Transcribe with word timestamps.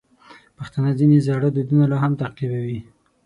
پښتانه 0.57 0.91
ځینې 0.99 1.17
زاړه 1.27 1.49
دودونه 1.55 1.85
لا 1.91 1.97
هم 2.03 2.13
تعقیبوي. 2.21 2.79